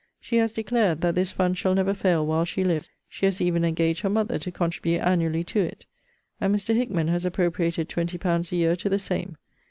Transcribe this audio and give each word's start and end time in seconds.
She 0.19 0.37
has 0.37 0.51
declared, 0.51 1.01
That 1.01 1.13
this 1.13 1.29
fund 1.31 1.55
shall 1.55 1.75
never 1.75 1.93
fail 1.93 2.25
while 2.25 2.43
she 2.43 2.63
lives. 2.63 2.89
She 3.07 3.27
has 3.27 3.39
even 3.39 3.63
engaged 3.63 4.01
her 4.01 4.09
mother 4.09 4.39
to 4.39 4.51
contribute 4.51 4.97
annually 4.97 5.43
to 5.43 5.59
it. 5.59 5.85
And 6.39 6.55
Mr. 6.55 6.75
Hickman 6.75 7.07
has 7.09 7.23
appropriated 7.23 7.87
twenty 7.87 8.17
pounds 8.17 8.51
a 8.51 8.55
year 8.55 8.75
to 8.77 8.89
the 8.89 8.97
same. 8.97 9.37